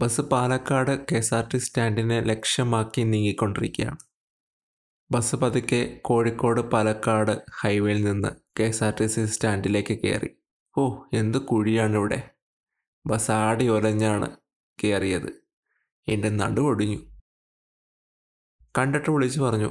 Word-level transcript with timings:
Bus 0.00 0.20
Palakkad 0.20 1.06
K 1.06 1.16
S 1.16 1.34
R 1.34 1.48
T 1.54 1.58
സ്റ്റാൻഡിനെ 1.58 2.20
ലക്ഷ്യമാക്കി 2.20 3.02
നീങ്ങിക്കൊണ്ടിരിക്കുകയാണ്. 3.02 3.98
Bus 5.10 5.36
പതുക്കെ 5.36 6.00
കോഴിക്കോട് 6.02 6.60
പാലക്കാട് 6.60 7.32
ഹൈവേയിൽ 7.60 8.04
നിന്ന് 8.04 8.28
K 8.60 8.62
S 8.62 8.84
R 8.84 8.94
T 9.00 9.06
C 9.06 9.26
സ്റ്റാൻഡിലേക്ക് 9.26 9.94
കയറി. 10.02 10.30
ഓ 10.78 11.04
എന്ത് 11.12 11.38
കുഴിയാണ് 11.38 11.96
ഇവിടെ 11.96 12.30
ബസ് 13.06 13.30
ആടി 13.30 13.68
ഒലഞ്ഞാണ് 13.68 14.28
കയറിയത്. 14.84 15.30
എന്റെ 16.08 16.28
നടുവൊടിഞ്ഞു 16.30 17.00
കണ്ടക്ടർ 18.78 19.10
വിളിച്ചു 19.10 19.40
പറഞ്ഞു 19.40 19.70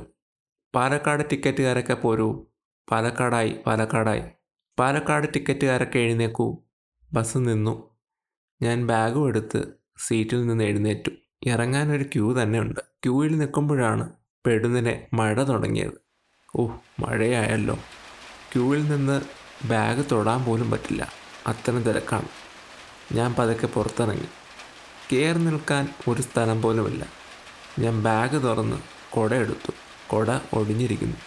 പാലക്കാട് 0.75 1.29
ടിക്കറ്റുകാരൊക്കെ 1.31 1.93
പോരൂ. 1.93 2.45
പാലക്കാടായി 2.91 3.51
പാലക്കാടായി. 3.67 4.23
പാലക്കാട് 4.79 5.33
ടിക്കറ്റുകാരൊക്കെ 5.33 5.99
എഴുന്നേക്കൂ. 5.99 6.47
ബസ് 7.13 7.37
നിന്നു. 7.37 7.75
ഞാൻ 8.61 8.87
ബാഗും 8.87 9.27
എടുത്ത് 9.27 9.80
സീറ്റിൽ 10.07 10.47
നിന്ന് 10.47 10.63
എഴുന്നേറ്റു. 10.63 11.11
ഇറങ്ങാൻ 11.45 11.91
ഒരു 11.91 12.03
ക്യൂ 12.03 12.33
തന്നെ 12.33 12.59
ഉണ്ട് 12.59 12.79
ക്യൂവിൽ 12.79 13.37
നിൽക്കുമ്പോഴാണ് 13.37 14.09
പെടുന്നിനെ 14.45 15.07
മഴ 15.13 15.43
തുടങ്ങിയത്. 15.43 16.01
ഓ 16.55 16.67
മഴയായല്ലോ. 16.99 17.75
ക്യൂവിൽ 18.53 18.91
നിന്ന് 18.91 19.21
ബാഗ് 19.65 20.05
തൊടാൻ 20.11 20.43
പോലും 20.43 20.71
പറ്റില്ല. 20.71 21.11
അത്തരം 21.47 21.83
തിരക്കാണ്. 21.83 22.27
ഞാൻ 23.11 23.33
പതുക്കെ 23.33 23.67
പുറത്തിറങ്ങി. 23.67 24.27
കയറി 25.13 25.37
നിൽക്കാൻ 25.37 25.89
ഒരു 26.07 26.21
സ്ഥലം 26.21 26.61
പോലുമില്ല. 26.61 27.05
ഞാൻ 27.79 28.03
ബാഗ് 28.03 28.43
തുറന്ന് 28.43 28.77
കുട 29.11 29.33
എടുത്തു. 29.33 29.71
കുട 30.07 30.39
ഒടിഞ്ഞിരിക്കുന്നു. 30.53 31.17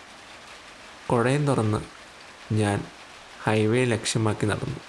കുടയും 1.07 1.47
തുറന്ന് 1.47 1.79
ഞാൻ 2.55 2.85
ഹൈവേ 3.43 3.85
ലക്ഷ്യമാക്കി 3.85 4.47
നടന്നു. 4.47 4.81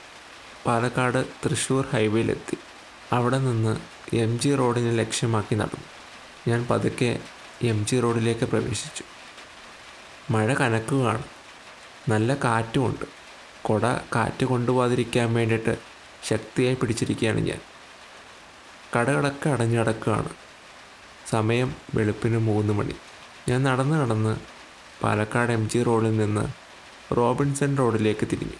പാലക്കാട് 0.65 1.25
തൃശ്ശൂർ 1.45 1.85
ഹൈവേയിലെത്തി. 1.85 2.57
അവിടെ 3.15 3.37
നിന്ന് 3.37 3.77
എം 4.15 4.39
ജി 4.39 4.55
റോഡിനെ 4.55 4.91
ലക്ഷ്യമാക്കി 4.91 5.55
നടന്നു. 5.55 5.85
ഞാൻ 6.47 6.67
പതുക്കെ 6.69 7.19
എം 7.61 7.85
ജി 7.85 7.99
റോഡിലേക്ക് 7.99 8.45
പ്രവേശിച്ചു. 8.45 9.03
മഴ 10.31 10.53
കനക്കുകയാണ് 10.53 11.23
നല്ല 12.09 12.33
കാറ്റുമുണ്ട് 12.33 13.05
കുട 13.61 13.85
കാറ്റ് 14.15 14.45
കൊണ്ടുപോകാതിരിക്കാൻ 14.45 15.33
വേണ്ടിയിട്ട് 15.33 15.77
ശക്തിയായി 16.23 16.75
പിടിച്ചിരിക്കുകയാണ് 16.75 17.39
ഞാൻ. 17.39 17.61
കടകളൊക്കെ 18.97 19.49
അടഞ്ഞു 19.49 19.79
കിടക്കുകയാണ്. 19.79 20.29
സമയം 21.29 21.75
വെളുപ്പിന് 21.95 22.37
മൂന്ന് 22.37 22.73
മണി. 22.73 22.95
ഞാൻ 23.49 23.63
നടന്ന് 23.63 23.95
നടന്ന് 23.95 24.37
പാലക്കാട് 25.03 25.51
എം 25.51 25.69
ജി 25.69 25.83
റോഡിൽ 25.83 26.17
നിന്ന് 26.17 26.45
റോബിൻസൺ 27.17 27.77
റോഡിലേക്ക് 27.77 28.27
തിരിഞ്ഞു. 28.31 28.59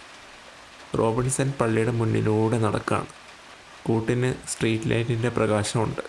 റോബിൻസൺ 0.96 1.52
പള്ളിയുടെ 1.60 1.90
മുന്നിലൂടെ 1.90 2.58
നടക്കുകയാണ്. 2.58 3.25
കൂട്ടിന് 3.86 4.34
സ്ട്രീറ്റ് 4.48 4.90
ലൈറ്റിന്റെ 4.90 5.28
പ്രകാശമുണ്ട്. 5.28 6.00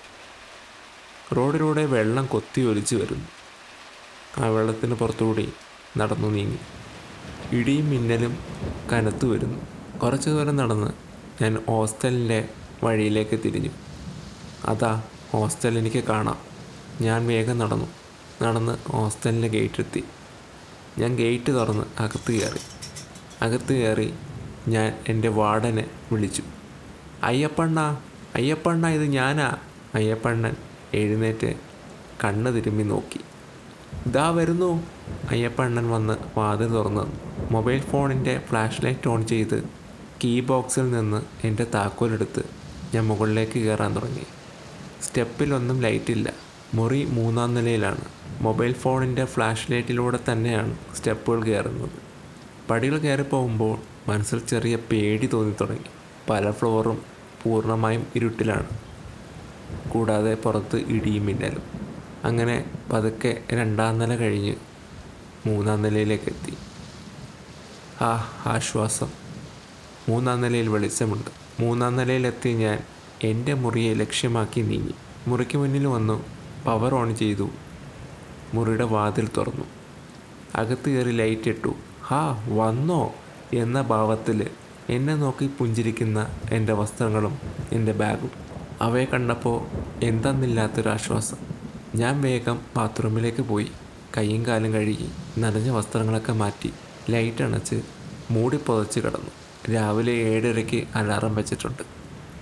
റോഡിലൂടെ 1.36 1.86
വെള്ളം 1.86 2.26
കൊത്തി 2.26 2.62
ഒലിച്ചു 2.62 2.96
വരുന്നു. 2.96 3.28
ആ 4.38 4.48
വെള്ളത്തിന് 4.48 4.94
പുറത്തുകൂടി 4.94 5.54
നടന്നു 5.98 6.28
നീങ്ങി. 6.28 6.58
ഇടിയും 7.56 7.90
മിന്നലും 7.90 8.38
കനത്തു 8.92 9.28
വരുന്നു. 9.28 9.66
കുറച്ചു 10.00 10.30
ദൂരം 10.30 10.56
നടന്ന് 10.56 10.92
ഞാൻ 11.44 11.66
ഹോസ്റ്റലിന്റെ 11.68 12.50
വഴിയിലേക്ക് 12.84 13.40
തിരിഞ്ഞു. 13.46 13.70
അതാ 14.66 15.04
ഹോസ്റ്റൽ 15.32 15.78
എനിക്ക് 15.78 16.04
കാണാം. 16.04 16.38
ഞാൻ 17.02 17.28
വേഗം 17.28 17.58
നടന്നു. 17.58 17.86
നടന്ന് 18.44 18.78
ഹോസ്റ്റലിന്റെ 18.92 19.48
ഗേറ്റെത്തി. 19.48 20.04
ഞാൻ 20.98 21.16
ഗേറ്റ് 21.16 21.52
തുറന്ന് 21.52 22.02
അകത്ത് 22.02 22.32
കയറി. 22.32 22.60
അകത്ത് 23.42 23.74
കയറി 23.74 24.14
ഞാൻ 24.68 25.04
എന്റെ 25.08 25.28
വാർഡനെ 25.28 25.90
വിളിച്ചു. 26.12 26.44
അയ്യപ്പണ്ണ 27.24 27.98
അയ്യപ്പണ്ണ 28.36 28.88
ഇത് 28.88 29.04
ഞാനാ. 29.04 29.58
അയ്യപ്പണ്ണൻ 29.96 30.56
എഴുന്നേറ്റ് 30.94 31.54
കണ്ണ് 32.24 32.56
തിരുമ്മി 32.56 32.84
നോക്കി. 32.84 33.20
ഇതാ 34.06 34.30
വരുന്നു. 34.30 34.84
അയ്യപ്പണ്ണൻ 35.30 35.90
വന്ന് 35.90 36.40
വാതിൽ 36.40 36.68
തുറന്ന്. 36.68 37.28
മൊബൈൽ 37.54 37.82
ഫോണിന്റെ 37.82 38.42
ഫ്ലാഷ് 38.50 38.86
ലൈറ്റ് 38.86 39.10
ഓൺ 39.10 39.28
ചെയ്ത് 39.28 39.64
കീ 40.24 40.42
ബോക്സിൽ 40.42 40.92
നിന്ന് 40.92 41.22
എന്റെ 41.44 41.66
താക്കോലെടുത്ത് 41.74 42.44
ഞാൻ 42.96 43.08
മുകളിലേക്ക് 43.08 43.60
കയറാൻ 43.60 43.96
തുടങ്ങി. 43.96 44.24
സ്റ്റെപ്പിലൊന്നും 45.02 45.82
ലൈറ്റില്ല. 45.82 46.34
മുറി 46.74 47.06
മൂന്നാം 47.06 47.54
നിലയിലാണ്. 47.54 48.02
മൊബൈൽ 48.42 48.74
ഫോണിന്റെ 48.74 49.26
ഫ്ലാഷ് 49.26 49.72
ലൈറ്റിലൂടെ 49.72 50.20
തന്നെയാണ് 50.32 50.78
സ്റ്റെപ്പുകൾ 50.96 51.44
കയറുന്നത്. 51.44 51.90
പടികൾ 52.70 52.98
കയറി 52.98 53.22
പോകുമ്പോൾ 53.22 53.78
മനസ്സിൽ 54.08 54.40
ചെറിയ 54.40 54.76
പേടി 54.76 55.28
തോന്നി 55.28 55.56
തുടങ്ങി. 55.62 55.97
പല 56.30 56.52
ഫ്ലോറും 56.52 57.02
പൂർണമായും 57.44 58.08
ഇരുട്ടിലാണ്. 58.16 58.68
കൂടാതെ 59.90 60.34
പുറത്ത് 60.36 60.76
ഇടിയും 60.76 61.26
മിന്നലും. 61.26 61.64
അങ്ങനെ 62.24 62.66
പതുക്കെ 62.92 63.44
രണ്ടാം 63.54 64.00
നില 64.00 64.16
കഴിഞ്ഞ് 64.16 64.56
മൂന്നാം 65.46 65.82
നിലയിലേക്ക് 65.82 66.24
എത്തി. 66.24 66.58
ആ 68.02 68.34
ആശ്വാസം. 68.46 69.08
മൂന്നാം 70.10 70.42
നിലയിൽ 70.42 70.68
വെളിച്ചമുണ്ട്. 70.68 71.62
മൂന്നാം 71.62 71.98
നിലയിലെത്തി 71.98 72.50
ഞാൻ 72.50 72.84
എന്റെ 73.24 73.54
മുറിയെ 73.54 73.94
ലക്ഷ്യമാക്കി 73.94 74.62
നീങ്ങി. 74.62 74.94
മുറിക്ക് 75.28 75.58
മുന്നിൽ 75.58 75.88
വന്നു 75.88 76.26
പവർ 76.66 76.96
ഓൺ 76.96 77.16
ചെയ്തു. 77.16 77.50
മുറിയുടെ 78.54 78.84
വാതിൽ 78.84 79.30
തുറന്നു. 79.38 79.66
അകത്ത് 80.56 80.90
കയറി 80.90 81.12
ലൈറ്റ് 81.12 81.50
ഇട്ടു. 81.50 81.76
ഹാ 82.04 82.44
വന്നോ? 82.48 83.14
എന്ന 83.54 83.82
ഭാവത്തിൽ 83.82 84.50
എന്നെ 84.90 85.16
നോക്കി 85.16 85.50
പുഞ്ചിരിക്കുന്ന 85.60 86.40
എന്റെ 86.52 86.74
വസ്ത്രങ്ങളും 86.74 87.38
എന്റെ 87.72 87.92
ബാഗും. 87.92 88.32
അവയെ 88.82 89.06
കണ്ടപ്പോൾ 89.06 89.68
എന്തെന്നില്ലാത്തൊരാശ്വാസം. 90.06 91.38
ഞാൻ 91.96 92.22
വേഗം 92.22 92.62
ബാത്റൂമിലേക്ക് 92.78 93.42
പോയി. 93.42 93.72
കൈയും 94.18 94.46
കാലും 94.46 94.74
കഴുകി 94.74 95.10
നനഞ്ഞ 95.40 95.70
വസ്ത്രങ്ങളൊക്കെ 95.70 96.34
മാറ്റി 96.34 96.74
ലൈറ്റ് 97.10 97.44
അണച്ച് 97.44 97.82
മൂടി 98.32 98.58
പുതച്ച് 98.58 99.00
കിടന്നു. 99.00 99.32
രാവിലെ 99.74 100.12
ഏഴരയ്ക്ക് 100.12 100.88
അലാറം 100.96 101.36
വെച്ചിട്ടുണ്ട്. 101.36 101.84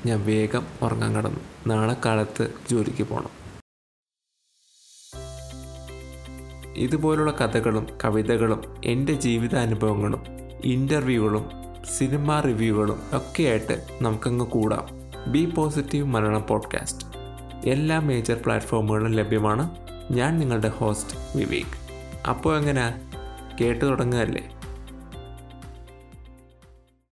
ഞാൻ 0.06 0.26
വേഗം 0.26 0.68
ഉറങ്ങാൻ 0.82 1.16
കിടന്നു. 1.16 1.40
നാളെ 1.68 1.96
കാലത്ത് 2.06 2.54
ജോലിക്ക് 2.72 3.04
പോകണം 3.04 3.46
ഇതുപോലുള്ള 6.76 7.32
കഥകളും 7.32 7.88
കവിതകളും 8.06 8.82
എന്റെ 8.86 9.14
ജീവിതാനുഭവങ്ങളും 9.14 10.24
ഇന്റർവ്യൂകളും 10.64 11.65
സിനിമ 11.90 12.40
റിവ്യൂകളും 12.40 13.00
ഒക്കെയായിട്ട് 13.14 13.88
നമുക്കങ്ങ് 14.02 14.46
കൂടാം. 14.46 14.88
Be 15.32 15.46
positive 15.46 16.08
Malayalam 16.08 16.46
podcast. 16.50 17.08
എല്ലാ 17.70 18.00
മേജർ 18.00 18.40
പ്ലാറ്റ്ഫോമുകളിലും 18.46 19.12
ലഭ്യമാണ്. 19.12 19.70
ഞാൻ 20.12 20.40
നിങ്ങളുടെ 20.40 20.68
ഹോസ്റ്റ് 20.68 21.38
വിവേക്. 21.38 21.96
അപ്പോൾ 22.30 22.58
എങ്ങനെ? 22.58 23.02
കേട്ടു 23.62 23.86
തുടങ്ങുകയല്ലേ? 23.86 24.55